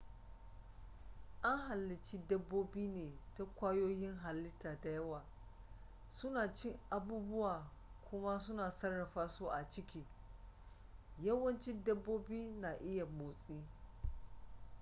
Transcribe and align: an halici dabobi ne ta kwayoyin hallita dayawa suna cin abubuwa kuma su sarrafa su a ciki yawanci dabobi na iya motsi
an 1.43 1.57
halici 1.67 2.17
dabobi 2.27 2.87
ne 2.87 3.19
ta 3.37 3.45
kwayoyin 3.45 4.15
hallita 4.23 4.75
dayawa 4.75 5.23
suna 6.09 6.53
cin 6.53 6.77
abubuwa 6.91 7.69
kuma 8.09 8.39
su 8.39 8.57
sarrafa 8.71 9.29
su 9.29 9.45
a 9.47 9.63
ciki 9.69 10.03
yawanci 11.23 11.73
dabobi 11.85 12.47
na 12.59 12.73
iya 12.79 13.05
motsi 13.05 13.61